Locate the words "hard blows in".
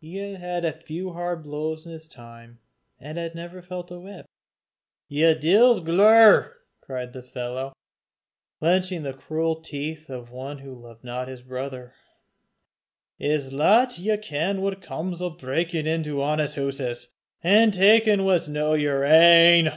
1.12-1.92